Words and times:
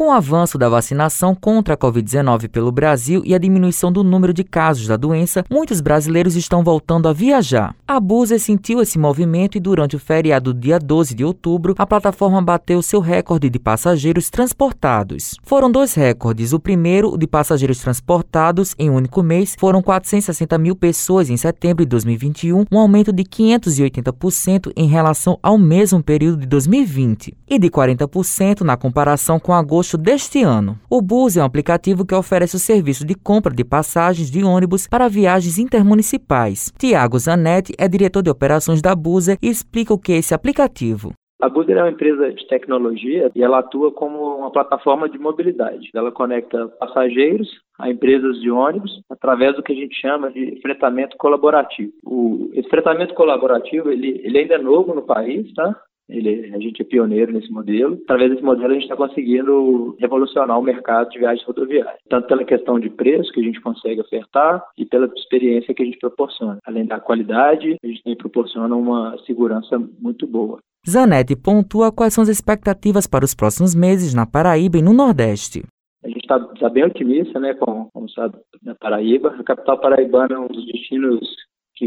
Com 0.00 0.06
o 0.06 0.12
avanço 0.12 0.56
da 0.56 0.66
vacinação 0.66 1.34
contra 1.34 1.74
a 1.74 1.76
Covid-19 1.76 2.48
pelo 2.48 2.72
Brasil 2.72 3.20
e 3.22 3.34
a 3.34 3.38
diminuição 3.38 3.92
do 3.92 4.02
número 4.02 4.32
de 4.32 4.42
casos 4.42 4.86
da 4.86 4.96
doença, 4.96 5.44
muitos 5.50 5.82
brasileiros 5.82 6.36
estão 6.36 6.64
voltando 6.64 7.06
a 7.06 7.12
viajar. 7.12 7.76
A 7.86 8.00
Buser 8.00 8.40
sentiu 8.40 8.80
esse 8.80 8.98
movimento 8.98 9.58
e 9.58 9.60
durante 9.60 9.96
o 9.96 9.98
feriado 9.98 10.54
dia 10.54 10.78
12 10.78 11.14
de 11.14 11.22
outubro, 11.22 11.74
a 11.76 11.86
plataforma 11.86 12.40
bateu 12.40 12.80
seu 12.80 12.98
recorde 12.98 13.50
de 13.50 13.58
passageiros 13.58 14.30
transportados. 14.30 15.34
Foram 15.42 15.70
dois 15.70 15.92
recordes. 15.92 16.54
O 16.54 16.58
primeiro, 16.58 17.12
o 17.12 17.18
de 17.18 17.26
passageiros 17.26 17.80
transportados 17.80 18.74
em 18.78 18.88
um 18.88 18.94
único 18.94 19.22
mês, 19.22 19.54
foram 19.60 19.82
460 19.82 20.56
mil 20.56 20.74
pessoas 20.74 21.28
em 21.28 21.36
setembro 21.36 21.84
de 21.84 21.90
2021, 21.90 22.64
um 22.72 22.78
aumento 22.78 23.12
de 23.12 23.22
580% 23.22 24.72
em 24.74 24.88
relação 24.88 25.38
ao 25.42 25.58
mesmo 25.58 26.02
período 26.02 26.38
de 26.38 26.46
2020 26.46 27.36
e 27.46 27.58
de 27.58 27.68
40% 27.68 28.62
na 28.62 28.78
comparação 28.78 29.38
com 29.38 29.52
agosto 29.52 29.89
agosto 29.90 29.98
deste 29.98 30.42
ano. 30.42 30.76
O 30.90 31.00
Bus 31.00 31.36
é 31.36 31.42
um 31.42 31.44
aplicativo 31.44 32.06
que 32.06 32.14
oferece 32.14 32.56
o 32.56 32.58
serviço 32.58 33.06
de 33.06 33.14
compra 33.14 33.52
de 33.52 33.64
passagens 33.64 34.30
de 34.30 34.44
ônibus 34.44 34.86
para 34.86 35.08
viagens 35.08 35.58
intermunicipais. 35.58 36.72
Tiago 36.78 37.18
Zanetti 37.18 37.72
é 37.78 37.88
diretor 37.88 38.22
de 38.22 38.30
operações 38.30 38.82
da 38.82 38.94
Buser 38.94 39.38
e 39.42 39.48
explica 39.48 39.94
o 39.94 39.98
que 39.98 40.12
é 40.12 40.18
esse 40.18 40.34
aplicativo. 40.34 41.12
A 41.40 41.48
Buser 41.48 41.76
é 41.78 41.82
uma 41.82 41.90
empresa 41.90 42.30
de 42.32 42.46
tecnologia 42.48 43.30
e 43.34 43.42
ela 43.42 43.60
atua 43.60 43.90
como 43.90 44.36
uma 44.36 44.50
plataforma 44.50 45.08
de 45.08 45.18
mobilidade. 45.18 45.88
Ela 45.94 46.12
conecta 46.12 46.68
passageiros 46.78 47.48
a 47.78 47.90
empresas 47.90 48.38
de 48.40 48.50
ônibus 48.50 49.00
através 49.10 49.56
do 49.56 49.62
que 49.62 49.72
a 49.72 49.76
gente 49.76 49.98
chama 49.98 50.30
de 50.30 50.60
fretamento 50.60 51.16
colaborativo. 51.16 51.92
O, 52.04 52.50
esse 52.52 52.68
fretamento 52.68 53.14
colaborativo 53.14 53.90
ele, 53.90 54.20
ele 54.22 54.38
ainda 54.38 54.56
é 54.56 54.58
novo 54.58 54.94
no 54.94 55.02
país, 55.02 55.50
tá? 55.54 55.74
Ele, 56.10 56.52
a 56.54 56.58
gente 56.58 56.82
é 56.82 56.84
pioneiro 56.84 57.32
nesse 57.32 57.50
modelo. 57.50 57.98
Através 58.04 58.30
desse 58.30 58.42
modelo, 58.42 58.70
a 58.70 58.74
gente 58.74 58.82
está 58.82 58.96
conseguindo 58.96 59.96
revolucionar 59.98 60.58
o 60.58 60.62
mercado 60.62 61.10
de 61.10 61.18
viagens 61.18 61.46
rodoviárias, 61.46 62.00
tanto 62.08 62.26
pela 62.28 62.44
questão 62.44 62.78
de 62.78 62.90
preço 62.90 63.32
que 63.32 63.40
a 63.40 63.44
gente 63.44 63.60
consegue 63.60 64.00
ofertar 64.00 64.62
e 64.76 64.84
pela 64.84 65.10
experiência 65.16 65.74
que 65.74 65.82
a 65.82 65.86
gente 65.86 65.98
proporciona. 65.98 66.58
Além 66.64 66.86
da 66.86 67.00
qualidade, 67.00 67.76
a 67.82 67.86
gente 67.86 68.02
também 68.02 68.16
proporciona 68.16 68.74
uma 68.74 69.16
segurança 69.26 69.78
muito 70.00 70.26
boa. 70.26 70.58
Zanetti 70.88 71.36
pontua 71.36 71.92
quais 71.92 72.14
são 72.14 72.22
as 72.22 72.28
expectativas 72.28 73.06
para 73.06 73.24
os 73.24 73.34
próximos 73.34 73.74
meses 73.74 74.14
na 74.14 74.26
Paraíba 74.26 74.78
e 74.78 74.82
no 74.82 74.94
Nordeste. 74.94 75.62
A 76.02 76.08
gente 76.08 76.20
está 76.20 76.38
tá 76.38 76.68
bem 76.70 76.84
otimista, 76.84 77.38
né, 77.38 77.52
com, 77.54 77.86
com 77.92 78.02
o 78.02 78.06
estado 78.06 78.38
da 78.62 78.74
Paraíba. 78.74 79.36
A 79.38 79.44
capital 79.44 79.78
paraibana 79.78 80.34
é 80.34 80.38
um 80.38 80.48
dos 80.48 80.64
destinos 80.66 81.20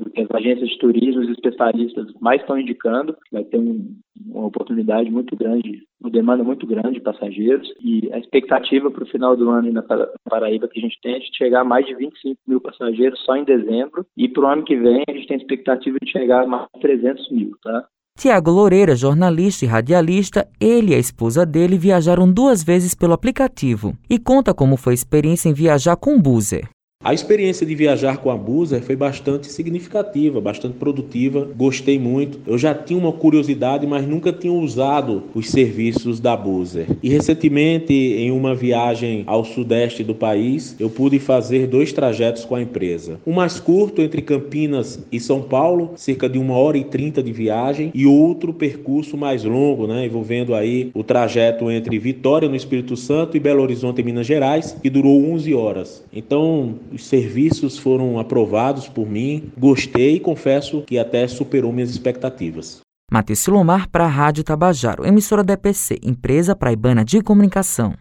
que 0.00 0.20
as 0.20 0.30
agências 0.32 0.70
de 0.70 0.78
turismo, 0.78 1.20
os 1.22 1.28
especialistas 1.28 2.06
mais 2.20 2.40
estão 2.40 2.58
indicando, 2.58 3.16
vai 3.30 3.44
ter 3.44 3.58
um, 3.58 3.94
uma 4.26 4.46
oportunidade 4.46 5.10
muito 5.10 5.36
grande, 5.36 5.82
uma 6.00 6.10
demanda 6.10 6.42
muito 6.42 6.66
grande 6.66 6.94
de 6.94 7.00
passageiros 7.00 7.68
e 7.80 8.10
a 8.12 8.18
expectativa 8.18 8.90
para 8.90 9.04
o 9.04 9.08
final 9.08 9.36
do 9.36 9.50
ano 9.50 9.72
na 9.72 9.82
Paraíba 10.28 10.68
que 10.68 10.78
a 10.78 10.82
gente 10.82 10.98
tem 11.02 11.14
é 11.14 11.18
de 11.18 11.36
chegar 11.36 11.60
a 11.60 11.64
mais 11.64 11.86
de 11.86 11.94
25 11.94 12.40
mil 12.46 12.60
passageiros 12.60 13.20
só 13.24 13.36
em 13.36 13.44
dezembro 13.44 14.06
e 14.16 14.28
para 14.28 14.42
o 14.42 14.46
ano 14.46 14.64
que 14.64 14.76
vem 14.76 15.02
a 15.08 15.12
gente 15.12 15.26
tem 15.26 15.36
a 15.36 15.40
expectativa 15.40 15.96
de 16.02 16.10
chegar 16.10 16.44
a 16.44 16.46
mais 16.46 16.66
de 16.74 16.80
300 16.80 17.30
mil, 17.30 17.52
tá? 17.62 17.86
Tiago 18.18 18.50
Loureira, 18.50 18.94
jornalista 18.94 19.64
e 19.64 19.68
radialista, 19.68 20.46
ele 20.60 20.92
e 20.92 20.94
a 20.94 20.98
esposa 20.98 21.46
dele 21.46 21.78
viajaram 21.78 22.30
duas 22.30 22.62
vezes 22.62 22.94
pelo 22.94 23.14
aplicativo 23.14 23.96
e 24.08 24.18
conta 24.18 24.52
como 24.52 24.76
foi 24.76 24.92
a 24.92 24.94
experiência 24.94 25.48
em 25.48 25.54
viajar 25.54 25.96
com 25.96 26.14
o 26.14 26.20
Buzer. 26.20 26.68
A 27.04 27.12
experiência 27.12 27.66
de 27.66 27.74
viajar 27.74 28.18
com 28.18 28.30
a 28.30 28.36
Buser 28.36 28.80
foi 28.80 28.94
bastante 28.94 29.50
significativa, 29.50 30.40
bastante 30.40 30.76
produtiva, 30.76 31.48
gostei 31.56 31.98
muito. 31.98 32.38
Eu 32.46 32.56
já 32.56 32.72
tinha 32.72 32.96
uma 32.96 33.10
curiosidade, 33.10 33.84
mas 33.88 34.06
nunca 34.06 34.32
tinha 34.32 34.52
usado 34.52 35.24
os 35.34 35.50
serviços 35.50 36.20
da 36.20 36.36
Buser. 36.36 36.86
E 37.02 37.08
recentemente, 37.08 37.92
em 37.92 38.30
uma 38.30 38.54
viagem 38.54 39.24
ao 39.26 39.44
sudeste 39.44 40.04
do 40.04 40.14
país, 40.14 40.76
eu 40.78 40.88
pude 40.88 41.18
fazer 41.18 41.66
dois 41.66 41.92
trajetos 41.92 42.44
com 42.44 42.54
a 42.54 42.62
empresa. 42.62 43.18
Um 43.26 43.32
mais 43.32 43.58
curto 43.58 44.00
entre 44.00 44.22
Campinas 44.22 45.04
e 45.10 45.18
São 45.18 45.42
Paulo, 45.42 45.94
cerca 45.96 46.28
de 46.28 46.38
uma 46.38 46.54
hora 46.54 46.78
e 46.78 46.84
trinta 46.84 47.20
de 47.20 47.32
viagem, 47.32 47.90
e 47.92 48.06
outro 48.06 48.52
percurso 48.52 49.16
mais 49.16 49.42
longo, 49.42 49.88
né, 49.88 50.06
envolvendo 50.06 50.54
aí 50.54 50.92
o 50.94 51.02
trajeto 51.02 51.68
entre 51.68 51.98
Vitória, 51.98 52.48
no 52.48 52.54
Espírito 52.54 52.96
Santo, 52.96 53.36
e 53.36 53.40
Belo 53.40 53.60
Horizonte, 53.60 54.04
Minas 54.04 54.26
Gerais, 54.28 54.76
que 54.80 54.88
durou 54.88 55.20
11 55.32 55.52
horas. 55.52 56.04
Então, 56.14 56.76
os 56.92 57.04
serviços 57.06 57.78
foram 57.78 58.18
aprovados 58.18 58.88
por 58.88 59.08
mim, 59.08 59.50
gostei 59.58 60.16
e 60.16 60.20
confesso 60.20 60.82
que 60.82 60.98
até 60.98 61.26
superou 61.26 61.72
minhas 61.72 61.90
expectativas. 61.90 62.80
Matheus 63.10 63.40
Silomar 63.40 63.88
para 63.90 64.04
a 64.04 64.08
Rádio 64.08 64.42
Tabajaro, 64.42 65.06
emissora 65.06 65.44
da 65.44 65.52
EPC, 65.52 65.98
empresa 66.02 66.56
praibana 66.56 67.04
de 67.04 67.20
comunicação. 67.20 67.94